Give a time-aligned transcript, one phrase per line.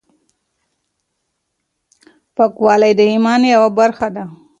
[2.35, 4.23] پاکوالی د ايمان يوه برخه ده.